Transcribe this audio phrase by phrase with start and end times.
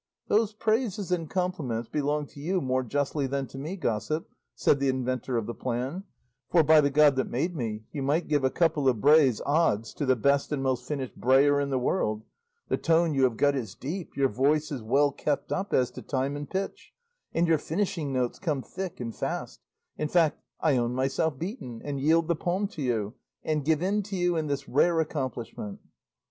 [0.29, 4.87] 'Those praises and compliments belong to you more justly than to me, gossip,' said the
[4.89, 6.05] inventor of the plan;
[6.49, 9.93] 'for, by the God that made me, you might give a couple of brays odds
[9.93, 12.23] to the best and most finished brayer in the world;
[12.67, 16.01] the tone you have got is deep, your voice is well kept up as to
[16.01, 16.93] time and pitch,
[17.31, 19.59] and your finishing notes come thick and fast;
[19.99, 23.13] in fact, I own myself beaten, and yield the palm to you,
[23.43, 25.79] and give in to you in this rare accomplishment.